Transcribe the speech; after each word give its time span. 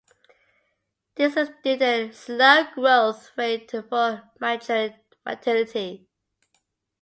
This 1.13 1.37
is 1.37 1.49
due 1.63 1.73
to 1.73 1.77
their 1.77 2.11
slow 2.11 2.63
growth 2.73 3.31
rate 3.37 3.67
to 3.67 3.83
full 3.83 4.19
maturity. 4.39 6.07